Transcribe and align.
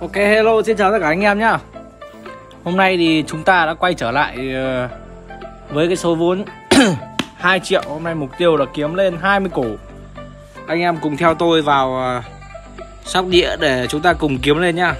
Ok, 0.00 0.14
hello, 0.14 0.62
xin 0.62 0.76
chào 0.76 0.92
tất 0.92 0.98
cả 1.00 1.06
anh 1.06 1.20
em 1.20 1.38
nhá. 1.38 1.58
Hôm 2.64 2.76
nay 2.76 2.96
thì 2.96 3.24
chúng 3.26 3.44
ta 3.44 3.66
đã 3.66 3.74
quay 3.74 3.94
trở 3.94 4.10
lại 4.10 4.36
ờ, 4.54 4.88
với 5.70 5.86
cái 5.86 5.96
số 5.96 6.14
vốn 6.14 6.44
2 7.36 7.60
triệu. 7.60 7.82
Hôm 7.88 8.04
nay 8.04 8.14
mục 8.14 8.30
tiêu 8.38 8.56
là 8.56 8.64
kiếm 8.74 8.94
lên 8.94 9.16
20 9.22 9.50
củ 9.54 9.76
Anh 10.66 10.80
em 10.80 10.96
cùng 11.02 11.16
theo 11.16 11.34
tôi 11.34 11.62
vào 11.62 11.96
ờ, 11.96 12.22
sóc 13.04 13.26
đĩa 13.28 13.56
để 13.60 13.86
chúng 13.88 14.02
ta 14.02 14.12
cùng 14.12 14.38
kiếm 14.38 14.58
lên 14.58 14.76
nhá. 14.76 14.94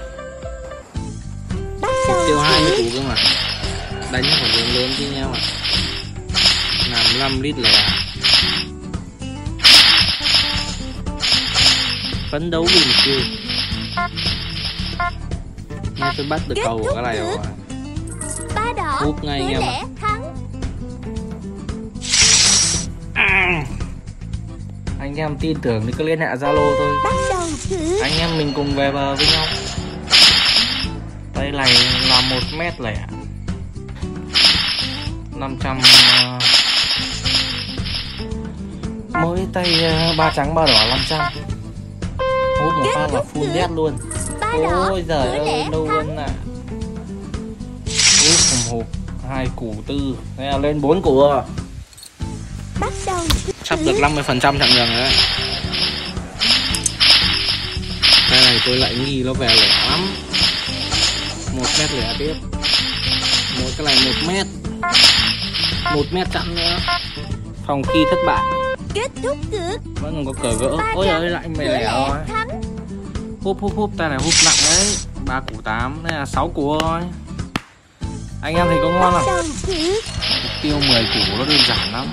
Mục 1.81 2.17
tiêu 2.27 2.39
20 2.39 2.71
củ 2.77 2.83
cơ 2.93 2.99
mà. 3.09 3.15
Đánh 4.11 4.23
phải 4.23 4.49
lớn 4.57 4.67
lớn 4.73 4.89
chứ 4.97 5.05
nhau 5.15 5.31
ạ 5.33 5.41
Làm 6.91 7.19
5 7.19 7.41
lít 7.41 7.55
là 7.57 7.69
Phấn 12.31 12.51
đấu 12.51 12.67
vì 12.73 12.79
mục 12.79 12.95
tiêu. 13.05 13.19
Nghe 16.01 16.11
tôi 16.17 16.25
bắt 16.29 16.41
được 16.47 16.55
Kết 16.55 16.61
cầu 16.65 16.77
của 16.77 16.93
cái 16.93 17.03
này 17.03 17.17
rồi 17.17 17.37
ba 18.55 18.73
đỏ 18.77 18.99
Hút 19.01 19.23
ngay 19.23 19.39
cứ 19.39 19.45
anh 19.45 19.53
em 19.53 19.61
ạ. 19.61 19.65
lẻ 19.71 19.83
thắng 20.01 20.35
Anh 24.99 25.15
em 25.15 25.37
tin 25.37 25.57
tưởng 25.61 25.83
thì 25.85 25.93
cứ 25.97 26.03
liên 26.03 26.19
hệ 26.19 26.25
Zalo 26.25 26.75
thôi. 26.77 26.95
Bắt 27.03 27.13
đầu 27.29 27.43
thử. 27.69 27.99
Anh 28.01 28.11
em 28.19 28.37
mình 28.37 28.53
cùng 28.55 28.75
về 28.75 28.91
bờ 28.91 29.15
với 29.15 29.25
nhau. 29.25 29.45
Tay 31.33 31.51
này 31.51 31.73
là 32.09 32.21
một 32.29 32.41
mét 32.57 32.81
lẻ. 32.81 32.97
500 35.35 35.79
ờ, 36.23 36.39
Mỗi 39.21 39.39
tay 39.53 39.83
ờ, 39.83 40.13
ba 40.17 40.31
trắng 40.35 40.55
ba 40.55 40.65
đỏ 40.65 40.85
500 40.89 41.33
Hút 42.61 42.73
một 42.73 42.85
phát 42.95 43.13
là 43.13 43.21
full 43.33 43.53
dead 43.53 43.71
luôn 43.71 43.97
Ôi 44.51 45.03
giời 45.07 45.37
ơi 45.37 45.65
luôn 45.71 46.17
ạ 46.17 46.27
Hút 48.21 48.39
hùng 48.51 48.79
hộp 48.79 48.87
hai 49.29 49.47
củ 49.55 49.75
tư. 49.87 50.15
Là 50.37 50.57
lên 50.57 50.81
4 50.81 51.01
củ 51.01 51.19
rồi. 51.21 51.41
Bắt 52.79 52.93
đầu. 53.05 53.25
Sắp 53.63 53.79
được 53.85 53.93
50% 54.01 54.39
chặng 54.39 54.59
đường 54.59 54.69
rồi 54.75 54.87
đấy. 54.87 55.11
Cái 58.31 58.41
này 58.41 58.59
tôi 58.65 58.75
lại 58.77 58.95
nghi 58.95 59.23
nó 59.23 59.33
về 59.33 59.47
lẻ 59.47 59.89
lắm. 59.89 60.15
Một 61.55 61.67
mét 61.79 61.91
lẻ 61.93 62.15
tiếp. 62.19 62.33
Một 63.59 63.69
cái 63.77 63.85
này 63.85 63.97
một 64.05 64.33
mét. 64.33 64.45
Một 65.95 66.05
mét 66.11 66.27
chặn 66.33 66.55
nữa. 66.55 66.77
Phòng 67.67 67.83
khi 67.83 67.99
thất 68.09 68.17
bại. 68.27 68.51
Kết 68.93 69.07
thúc 69.23 69.37
cược. 69.51 69.81
Vẫn 70.01 70.25
còn 70.25 70.25
có 70.25 70.33
cờ 70.43 70.53
gỡ. 70.59 70.77
Ôi 70.95 71.07
ơi 71.07 71.29
lại 71.29 71.47
mày 71.57 71.67
lẻ 71.67 71.91
rồi 71.91 72.17
húp 73.43 73.61
húp 73.61 73.75
húp 73.75 73.91
tay 73.97 74.09
này 74.09 74.17
húp 74.23 74.33
nặng 74.45 74.55
đấy. 74.65 74.95
Ba 75.25 75.39
củ 75.39 75.61
tám 75.61 76.03
đây 76.03 76.19
là 76.19 76.25
sáu 76.25 76.51
củ 76.55 76.79
thôi. 76.79 77.01
Anh 78.41 78.55
em 78.55 78.67
thấy 78.67 78.77
có 78.81 78.89
ngon 78.89 79.13
không? 79.13 79.45
Mục 80.43 80.51
tiêu 80.63 80.79
10 80.89 81.03
củ 81.03 81.37
nó 81.37 81.45
đơn 81.45 81.59
giản 81.67 81.93
lắm. 81.93 82.07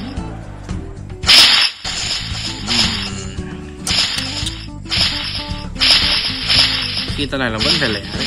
Khi 7.17 7.27
tay 7.27 7.41
này 7.41 7.51
là 7.51 7.59
vẫn 7.59 7.75
phải 7.81 7.89
lẻ 7.89 8.01
đấy. 8.01 8.27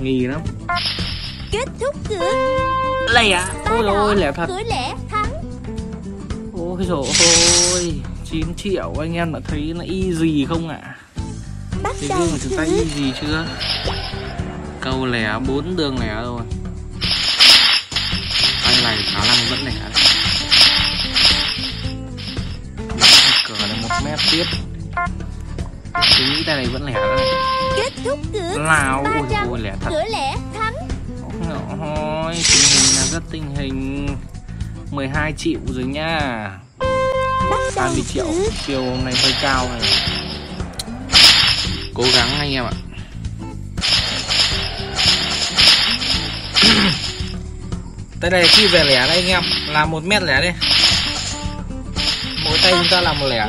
Nghi 0.00 0.26
lắm. 0.26 0.40
Kết 1.50 1.64
thúc 1.80 1.94
cược 2.08 2.22
lẻ. 3.10 3.44
Ôi 3.70 3.86
ôi 3.86 4.16
lẻ 4.16 4.32
thật. 4.32 4.46
Ôi 6.56 6.84
rồi 6.88 7.06
ôi 7.72 8.00
9 8.34 8.54
triệu 8.56 8.94
anh 9.00 9.14
em 9.14 9.32
đã 9.32 9.40
thấy 9.48 9.72
nó 9.76 9.80
easy 9.80 10.44
không 10.48 10.68
ạ? 10.68 10.80
Bắt 11.82 11.96
Thế 12.00 12.08
đầu 12.08 12.18
nhưng 12.20 12.32
mà 12.32 12.38
chúng 12.42 12.56
ta 12.56 12.62
easy 12.62 13.12
chưa? 13.20 13.46
Câu 14.80 15.06
lẻ 15.06 15.38
bốn 15.46 15.76
đường 15.76 15.98
lẻ 16.00 16.14
rồi. 16.22 16.40
Tay 18.64 18.74
này 18.82 18.98
khả 19.06 19.26
năng 19.26 19.36
vẫn 19.50 19.58
lẻ. 19.64 19.72
Cờ 23.48 23.66
là 23.66 23.76
một 23.82 23.88
mét 24.04 24.18
tiếp. 24.32 24.44
Tôi 25.92 26.28
nghĩ 26.28 26.44
tay 26.46 26.56
này 26.56 26.66
vẫn 26.66 26.84
lẻ 26.84 26.92
đấy 26.92 27.26
kết 27.76 27.92
thúc 28.04 28.18
nào 28.58 29.02
ba 29.04 29.10
ôi 29.14 29.46
ôi 29.48 29.60
lẻ 29.60 29.74
thật. 29.80 29.90
cứ 29.90 30.12
lẻ 30.12 30.36
thắng. 30.54 30.74
Ôi, 31.80 32.34
tình 32.34 32.62
hình 32.70 32.96
là 32.96 33.04
rất 33.12 33.22
tình 33.30 33.56
hình. 33.56 34.08
12 34.90 35.32
triệu 35.38 35.60
rồi 35.68 35.84
nha 35.84 36.50
20 37.76 38.02
triệu. 38.12 38.26
tiêu 38.66 38.84
hôm 38.84 39.04
nay 39.04 39.14
hơi 39.22 39.34
cao 39.42 39.68
này 39.68 39.80
cố 41.94 42.04
gắng 42.14 42.38
anh 42.38 42.52
em 42.52 42.64
ạ. 42.64 42.72
Đây 48.20 48.30
này 48.30 48.46
khi 48.48 48.66
về 48.66 48.84
lẻ 48.84 49.06
đây 49.06 49.16
anh 49.16 49.28
em. 49.28 49.42
Làm 49.68 49.90
một 49.90 50.04
mét 50.04 50.22
lẻ 50.22 50.42
đi 50.42 50.48
Mỗi 52.44 52.58
tay 52.62 52.72
chúng 52.72 52.88
ta 52.90 53.00
làm 53.00 53.20
một 53.20 53.26
lẻ. 53.26 53.46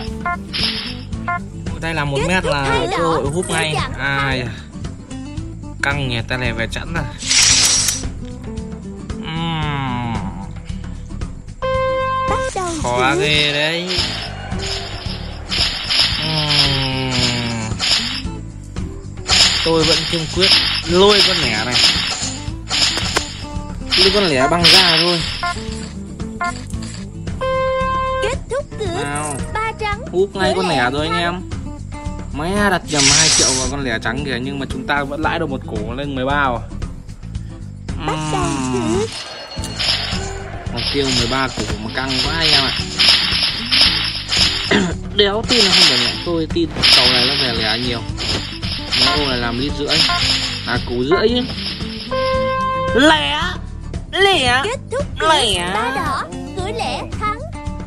Mỗi 1.71 1.79
tay 1.81 1.93
làm 1.93 2.11
một 2.11 2.19
mét 2.27 2.45
là 2.45 2.85
cơ 2.97 3.03
hội 3.03 3.27
hút 3.33 3.49
ngay. 3.49 3.75
Ai 3.99 4.41
à. 4.41 4.51
Căng 5.81 6.09
nhỉ 6.09 6.17
tay 6.27 6.37
này 6.37 6.53
về 6.53 6.67
chẵn 6.71 6.93
rồi 6.93 7.03
Khó 12.85 13.15
ghê 13.15 13.53
đấy. 13.53 13.87
Tôi 19.65 19.83
vẫn 19.83 19.97
kiên 20.11 20.21
quyết 20.35 20.49
lôi 20.89 21.21
con 21.27 21.37
lẻ 21.37 21.65
này. 21.65 21.75
Lôi 23.99 24.11
con 24.13 24.23
lẻ 24.23 24.47
băng 24.47 24.63
ra 24.63 24.97
thôi. 24.97 25.21
Kết 28.23 28.37
thúc 28.49 28.65
cược 28.79 29.03
Nào. 29.03 29.35
ba 29.53 29.71
trắng 29.79 30.01
Hút 30.11 30.35
ngay 30.35 30.53
con 30.55 30.69
lẻ 30.69 30.89
rồi 30.91 31.07
anh 31.07 31.21
em. 31.21 31.41
Mẹ 32.33 32.69
đặt 32.69 32.81
nhầm 32.89 33.03
2 33.09 33.29
triệu 33.29 33.47
vào 33.59 33.67
con 33.71 33.83
lẻ 33.83 33.99
trắng 34.03 34.25
kìa 34.25 34.39
Nhưng 34.41 34.59
mà 34.59 34.65
chúng 34.69 34.87
ta 34.87 35.03
vẫn 35.03 35.21
lãi 35.21 35.39
được 35.39 35.49
một 35.49 35.61
củ 35.67 35.93
lên 35.93 36.15
13 36.15 36.47
rồi. 36.49 36.59
Bắt 38.07 38.17
đầu 38.33 38.43
thử 38.73 39.07
Mục 40.75 40.83
tiêu 40.93 41.05
13 41.19 41.47
củ 41.47 41.63
mà 41.83 41.91
căng 41.95 42.09
quá 42.25 42.33
anh 42.37 42.49
em 42.51 42.63
ạ. 42.63 42.73
Đéo 45.15 45.43
tin 45.49 45.65
là 45.65 45.71
không 45.71 45.83
phải 45.89 45.97
lẻ 45.97 46.11
Tôi 46.25 46.47
tin 46.53 46.69
cầu 46.95 47.05
này 47.13 47.25
nó 47.27 47.33
về 47.43 47.53
lẻ 47.53 47.79
nhiều. 47.79 47.99
Mấy 48.99 49.19
ô 49.19 49.29
này 49.29 49.37
làm 49.37 49.59
lít 49.59 49.71
rưỡi. 49.79 49.97
À 50.67 50.79
củ 50.89 51.03
rưỡi 51.03 51.29
chứ 51.29 51.41
Lẻ 52.95 53.41
Lẻ 54.11 54.61
kết 54.63 54.79
thúc 54.91 55.05
Lẻ. 55.21 55.71
ba 55.73 55.91
đỏ 55.95 56.23
cứ 56.57 56.63
lẻ 56.77 57.01
thắng. 57.19 57.39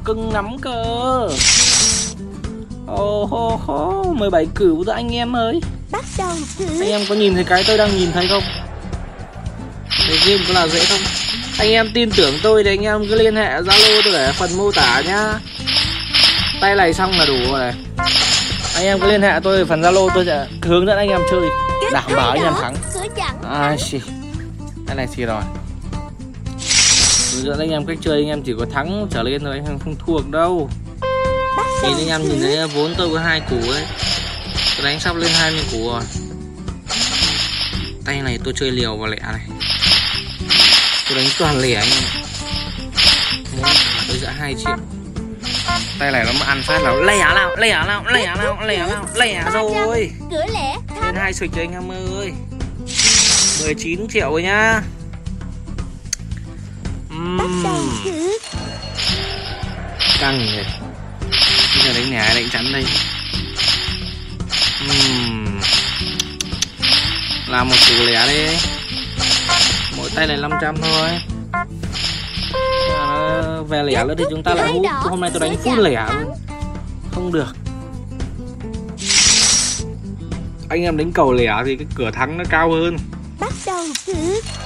Cưng 0.05 0.33
lắm 0.33 0.59
cơ. 0.59 0.85
Ồ 2.87 3.25
hô 3.25 3.61
hô 3.67 4.15
17 4.17 4.47
cửu 4.55 4.85
rồi 4.85 4.97
anh 4.97 5.15
em 5.15 5.37
ơi. 5.37 5.61
Bắt 5.91 6.05
đầu 6.19 6.37
thử. 6.59 6.81
Anh 6.81 6.91
em 6.91 7.01
có 7.09 7.15
nhìn 7.15 7.35
thấy 7.35 7.45
cái 7.45 7.65
tôi 7.67 7.79
đang 7.79 7.99
nhìn 7.99 8.13
thấy 8.13 8.29
không? 8.29 8.43
Cái 10.09 10.19
game 10.27 10.45
có 10.49 10.55
là 10.55 10.69
dễ 10.69 10.85
không 10.85 11.18
Anh 11.59 11.71
em 11.71 11.91
tin 11.95 12.11
tưởng 12.11 12.35
tôi 12.43 12.65
thì 12.65 12.71
anh 12.71 12.83
em 12.83 13.07
cứ 13.09 13.15
liên 13.15 13.37
hệ 13.37 13.61
Zalo 13.61 14.01
tôi 14.05 14.13
để 14.13 14.33
phần 14.33 14.57
mô 14.57 14.73
tả 14.73 15.03
nhá. 15.07 15.35
Tay 16.61 16.75
này 16.75 16.95
xong 16.95 17.13
là 17.19 17.27
đủ 17.27 17.37
rồi 17.51 17.61
này. 17.61 17.75
Anh 18.75 18.85
em 18.85 19.01
cứ 19.01 19.07
liên 19.07 19.23
hệ 19.23 19.41
tôi 19.43 19.65
phần 19.65 19.83
Zalo 19.83 20.09
tôi 20.15 20.25
sẽ 20.27 20.47
hướng 20.63 20.87
dẫn 20.87 20.97
anh 20.99 21.09
em 21.09 21.21
chơi. 21.31 21.41
Đảm 21.93 22.05
bảo 22.17 22.31
anh 22.31 22.43
em 22.43 22.53
thắng. 22.61 22.75
Ai 23.51 23.79
xì. 23.79 24.01
Cái 24.87 24.97
này 24.97 25.07
xì 25.17 25.23
rồi. 25.23 25.43
Hướng 27.35 27.45
dẫn 27.45 27.59
anh 27.59 27.71
em 27.71 27.87
cách 27.87 27.99
chơi 28.01 28.23
anh 28.23 28.29
em 28.29 28.43
chỉ 28.43 28.53
có 28.59 28.67
thắng 28.75 29.07
trở 29.11 29.23
lên 29.23 29.41
thôi 29.45 29.53
anh 29.53 29.67
em 29.67 29.79
không 29.79 29.97
thua 30.07 30.31
đâu. 30.31 30.71
Nhìn 31.83 31.97
anh 31.99 32.09
em 32.09 32.29
nhìn 32.29 32.41
thấy 32.41 32.67
vốn 32.69 32.95
tôi 32.99 33.09
có 33.13 33.21
hai 33.21 33.41
củ 33.41 33.71
ấy. 33.71 33.85
Tôi 34.77 34.85
đánh 34.85 35.01
sắp 35.01 35.17
lên 35.17 35.31
20 35.35 35.65
củ 35.73 35.91
rồi. 35.91 36.03
Tay 38.05 38.23
này 38.23 38.39
tôi 38.45 38.55
chơi 38.57 38.71
liều 38.71 38.97
và 38.97 39.09
lẻ 39.09 39.19
này 39.33 39.41
Tôi 41.09 41.19
đánh 41.19 41.29
toàn 41.39 41.59
lẻ 41.59 41.75
anh 41.75 41.89
em 41.91 42.03
tôi 44.09 44.19
ra 44.19 44.31
2 44.39 44.55
triệu. 44.59 44.77
Tay 45.99 46.13
này 46.13 46.25
nó 46.25 46.33
mà 46.41 46.47
ăn 46.47 46.63
phát 46.63 46.83
là 46.83 46.95
lẻ 46.95 47.19
nào, 47.19 47.57
lẻ 47.57 47.85
nào, 47.87 48.05
lẻ 48.07 48.27
nào, 48.27 48.59
lẻ 48.63 48.77
nào, 48.77 49.07
lẻ 49.15 49.45
rồi. 49.53 50.11
cứ 50.31 50.37
lẻ 50.53 50.77
Lên 51.03 51.15
thắng 51.15 51.17
hai 51.17 51.33
switch 51.33 51.49
cho 51.55 51.63
anh 51.63 51.73
em 51.73 51.91
ơi. 51.91 52.33
19 53.65 54.07
triệu 54.13 54.31
rồi 54.31 54.43
nhá. 54.43 54.83
Uhm, 57.15 57.47
căng 60.21 60.39
rồi 60.39 60.65
Bây 61.77 61.85
giờ 61.85 62.01
đánh 62.01 62.11
nhà 62.11 62.33
đánh 62.35 62.49
chắn 62.53 62.73
đây? 62.73 62.85
Uhm. 64.85 65.61
Làm 67.47 67.69
một 67.69 67.77
củ 67.89 68.05
lẻ 68.05 68.27
đi 68.27 68.78
Mỗi 70.09 70.17
tay 70.17 70.27
này 70.27 70.37
500 70.37 70.77
thôi. 70.83 71.11
À, 72.99 73.61
Về 73.69 73.83
lẻ 73.83 74.05
nữa 74.05 74.15
thì 74.19 74.25
chúng 74.31 74.43
ta 74.43 74.55
lại 74.55 74.73
hút. 74.73 74.87
Hôm 74.91 75.21
nay 75.21 75.31
tôi 75.35 75.41
đánh 75.41 75.57
full 75.65 75.81
lẻ. 75.83 76.07
Luôn 76.21 76.35
Không 77.15 77.33
được. 77.33 77.57
Anh 80.69 80.83
em 80.83 80.97
đánh 80.97 81.13
cầu 81.13 81.33
lẻ 81.33 81.63
thì 81.67 81.77
cái 81.77 81.87
cửa 81.95 82.11
thắng 82.11 82.39
nó 82.39 82.45
cao 82.51 82.71
hơn. 82.71 82.97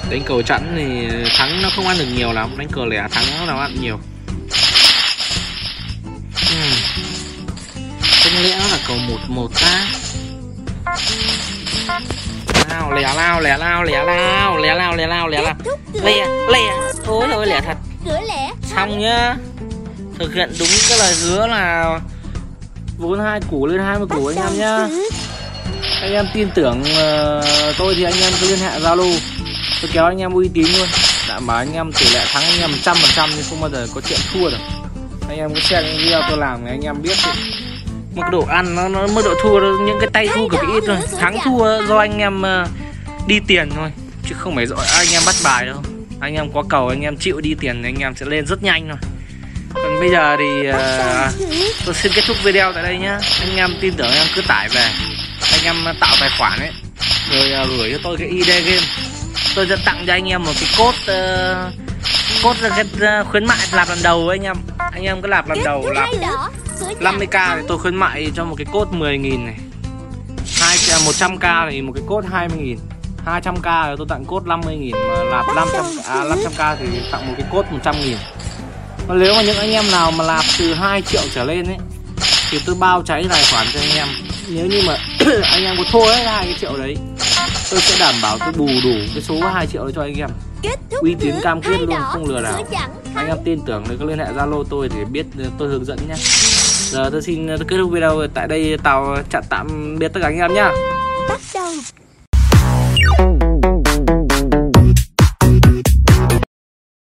Đánh 0.09 0.21
cầu 0.25 0.41
chẵn 0.41 0.73
thì 0.75 1.07
thắng 1.37 1.61
nó 1.61 1.69
không 1.75 1.87
ăn 1.87 1.97
được 1.97 2.07
nhiều 2.15 2.33
lắm 2.33 2.55
đánh 2.57 2.67
cờ 2.71 2.85
lẻ 2.85 3.07
thắng 3.11 3.25
nó 3.39 3.45
nào 3.45 3.59
ăn 3.59 3.75
nhiều. 3.81 3.99
Ừm. 6.51 6.73
không 8.23 8.43
lẽ 8.43 8.57
là 8.57 8.79
cầu 8.87 8.97
một 8.97 9.19
một 9.27 9.51
ta 9.61 9.87
lao 12.69 12.91
lẻ 12.91 13.13
lao 13.15 13.41
lẻ 13.41 13.57
lao 13.57 13.83
lẻ 13.83 14.03
lao 14.03 14.57
lẻ 14.57 14.75
lao 14.75 14.95
lẻ 14.95 15.07
lao 15.07 15.27
lẻ 15.27 15.41
lao. 15.41 15.55
Lẻ 15.93 16.27
lẻ. 16.51 16.73
ôi 17.05 17.27
ôi 17.31 17.47
lẻ 17.47 17.61
thật. 17.61 17.77
xong 18.75 18.99
nhá. 18.99 19.35
Thực 20.19 20.33
hiện 20.33 20.51
đúng 20.59 20.67
cái 20.89 20.97
lời 20.97 21.13
hứa 21.23 21.47
là 21.47 21.99
vốn 22.97 23.19
hai 23.19 23.39
củ 23.51 23.65
lên 23.65 23.79
20 23.79 24.07
Bắt 24.07 24.15
củ 24.15 24.27
anh 24.27 24.37
em 24.37 24.59
nhá. 24.59 24.87
anh 26.01 26.13
em 26.13 26.25
tin 26.33 26.49
tưởng 26.55 26.83
ờ, 26.97 27.43
tôi 27.77 27.95
thì 27.95 28.03
anh 28.03 28.21
em 28.21 28.33
cứ 28.41 28.49
liên 28.49 28.59
hệ 28.59 28.79
zalo. 28.79 29.19
Tôi 29.81 29.91
kéo 29.93 30.05
anh 30.05 30.21
em 30.21 30.33
uy 30.33 30.49
tín 30.53 30.67
luôn. 30.77 30.87
Đảm 31.29 31.47
bảo 31.47 31.57
anh 31.57 31.73
em 31.73 31.91
tỷ 31.91 32.05
lệ 32.13 32.25
thắng 32.33 32.43
anh 32.43 32.59
em 32.59 32.71
trăm 32.83 32.95
phần 33.01 33.11
trăm 33.15 33.29
nhưng 33.35 33.45
không 33.49 33.61
bao 33.61 33.69
giờ 33.69 33.87
có 33.95 34.01
chuyện 34.01 34.19
thua 34.33 34.49
được. 34.49 34.57
Anh 35.29 35.37
em 35.37 35.53
cứ 35.53 35.59
xem 35.59 35.83
những 35.83 35.97
video 35.97 36.21
tôi 36.29 36.37
làm 36.37 36.59
thì 36.65 36.71
anh 36.71 36.81
em 36.81 37.01
biết 37.01 37.17
mức 38.15 38.23
độ 38.31 38.45
ăn 38.49 38.75
nó 38.75 38.87
nó 38.87 39.07
mức 39.07 39.21
độ 39.25 39.33
thua 39.41 39.59
những 39.59 39.97
cái 39.99 40.09
tay 40.13 40.27
thua 40.27 40.47
cực 40.47 40.59
ít 40.73 40.83
thôi. 40.87 40.97
thắng 41.19 41.37
thua 41.43 41.87
do 41.87 41.97
anh 41.97 42.17
em 42.17 42.41
ờ, 42.41 42.67
đi 43.27 43.39
tiền 43.47 43.69
thôi. 43.75 43.91
Chứ 44.29 44.35
không 44.37 44.55
phải 44.55 44.65
do 44.65 44.75
anh 44.75 45.07
em 45.13 45.21
bắt 45.25 45.35
bài 45.43 45.65
đâu. 45.65 45.83
Anh 46.19 46.33
em 46.33 46.51
có 46.53 46.63
cầu 46.69 46.87
anh 46.87 47.01
em 47.01 47.17
chịu 47.17 47.41
đi 47.41 47.55
tiền 47.59 47.83
thì 47.83 47.89
anh 47.89 47.99
em 47.99 48.15
sẽ 48.15 48.25
lên 48.25 48.45
rất 48.45 48.63
nhanh 48.63 48.87
thôi. 48.87 48.97
Còn 49.73 49.99
bây 49.99 50.09
giờ 50.09 50.35
thì 50.39 50.63
thử 50.63 51.81
tôi 51.85 51.95
xin 51.95 52.11
kết 52.15 52.21
thúc 52.27 52.37
video 52.43 52.73
tại 52.73 52.83
đây 52.83 52.97
nhá. 52.97 53.19
Anh 53.39 53.55
em 53.55 53.75
tin 53.81 53.93
tưởng 53.93 54.11
em 54.11 54.27
cứ 54.35 54.41
tải 54.47 54.69
về. 54.69 54.89
Anh 55.51 55.63
em 55.63 55.75
tạo 55.99 56.15
tài 56.19 56.29
khoản 56.37 56.59
ấy. 56.59 56.71
Rồi 57.31 57.51
à, 57.51 57.65
gửi 57.77 57.91
cho 57.91 57.97
tôi 58.03 58.17
cái 58.17 58.27
id 58.27 58.47
game. 58.47 58.87
Tôi 59.55 59.67
sẽ 59.69 59.75
tặng 59.85 60.03
cho 60.07 60.13
anh 60.13 60.29
em 60.29 60.43
một 60.43 60.53
cái 60.59 60.69
code 60.77 60.97
uh, 60.97 61.73
code 62.43 62.69
là 62.69 62.69
cái 62.75 62.85
ờ, 62.99 63.23
khuyến 63.23 63.45
mại 63.45 63.57
lạp 63.71 63.89
lần 63.89 63.97
đầu 64.03 64.27
ấy 64.27 64.37
anh 64.37 64.43
em. 64.43 64.55
Anh 64.91 65.03
em 65.03 65.21
cứ 65.21 65.27
lạp 65.27 65.49
lần 65.49 65.63
đầu 65.63 65.89
lạp 65.89 66.09
Cửa 66.11 66.62
50k 66.99 67.55
thì 67.55 67.65
tôi 67.67 67.77
khuyến 67.77 67.95
mại 67.95 68.31
cho 68.35 68.45
một 68.45 68.55
cái 68.57 68.65
code 68.71 68.91
10.000 68.91 69.45
này. 69.45 69.55
Hai 70.61 70.77
100k 70.77 71.71
thì 71.71 71.81
một 71.81 71.91
cái 71.95 72.03
code 72.07 72.27
20.000 72.29 72.77
200k 73.25 73.89
thì 73.89 73.95
tôi 73.97 74.07
tặng 74.09 74.25
code 74.25 74.45
50.000 74.45 74.91
mà 75.07 75.23
lạp 75.23 75.45
500 75.55 75.85
à, 76.07 76.23
500k 76.23 76.75
thì 76.79 76.87
tặng 77.11 77.27
một 77.27 77.33
cái 77.37 77.47
code 77.51 77.69
100.000 77.69 78.15
còn 79.07 79.19
nếu 79.19 79.33
mà 79.35 79.41
những 79.41 79.57
anh 79.57 79.71
em 79.71 79.91
nào 79.91 80.11
mà 80.11 80.23
lạp 80.23 80.45
từ 80.59 80.73
2 80.73 81.01
triệu 81.01 81.21
trở 81.33 81.43
lên 81.43 81.65
ấy 81.65 81.77
thì 82.51 82.59
tôi 82.65 82.75
bao 82.79 83.03
cháy 83.05 83.25
tài 83.29 83.43
khoản 83.51 83.67
cho 83.73 83.79
anh 83.79 83.95
em. 83.95 84.07
Nếu 84.49 84.65
như 84.65 84.81
mà 84.87 84.97
anh 85.43 85.63
em 85.63 85.75
có 85.77 85.83
thua 85.91 86.05
hết 86.05 86.23
hai 86.25 86.45
cái 86.45 86.55
triệu 86.59 86.77
đấy 86.77 86.95
tôi 87.71 87.81
sẽ 87.81 87.95
đảm 87.99 88.15
bảo 88.21 88.37
tôi 88.39 88.53
bù 88.57 88.67
đủ 88.83 88.95
cái 89.13 89.23
số 89.23 89.35
2 89.53 89.67
triệu 89.67 89.83
đấy 89.83 89.93
cho 89.95 90.01
anh 90.01 90.15
em. 90.15 90.29
Uy 91.01 91.15
tín 91.19 91.35
cam 91.41 91.61
kết 91.61 91.79
luôn, 91.79 91.99
không 92.01 92.25
lừa 92.25 92.41
đảo. 92.41 92.65
Anh 93.15 93.27
em 93.27 93.37
tin 93.43 93.59
tưởng 93.65 93.83
thì 93.89 93.95
cứ 93.99 94.05
liên 94.05 94.19
hệ 94.19 94.25
zalo 94.25 94.63
tôi 94.69 94.89
để 94.89 95.05
biết, 95.05 95.25
tôi 95.57 95.67
hướng 95.67 95.85
dẫn 95.85 95.97
nhé. 96.07 96.15
Giờ 96.91 97.09
tôi 97.11 97.21
xin 97.21 97.47
kết 97.47 97.77
thúc 97.77 97.91
video 97.91 98.27
tại 98.33 98.47
đây 98.47 98.77
tàu 98.83 99.17
chặn 99.29 99.43
tạm 99.49 99.95
biệt 99.99 100.07
tất 100.13 100.19
cả 100.23 100.27
anh 100.27 100.37
em 100.37 100.53
nhá. 100.53 100.71
Bắt 101.29 101.39
đầu. 101.53 101.73